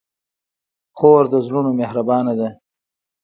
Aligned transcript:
خور 0.97 1.23
د 1.33 1.35
زړونو 1.45 1.71
مهربانه 1.79 2.33
ده. 2.39 2.49